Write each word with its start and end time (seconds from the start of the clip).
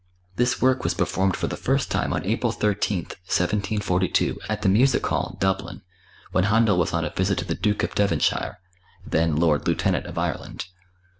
This 0.35 0.59
work 0.59 0.83
was 0.83 0.95
performed 0.95 1.35
for 1.35 1.45
the 1.45 1.55
first 1.55 1.91
time 1.91 2.11
on 2.11 2.25
April 2.25 2.51
13, 2.51 3.01
1742, 3.03 4.39
at 4.49 4.63
the 4.63 4.67
Music 4.67 5.05
Hall, 5.05 5.37
Dublin, 5.39 5.83
when 6.31 6.45
Händel 6.45 6.79
was 6.79 6.91
on 6.91 7.05
a 7.05 7.11
visit 7.11 7.37
to 7.37 7.45
the 7.45 7.53
Duke 7.53 7.83
of 7.83 7.93
Devonshire, 7.93 8.57
then 9.05 9.35
Lord 9.35 9.67
Lieutenant 9.67 10.07
of 10.07 10.17
Ireland. 10.17 10.65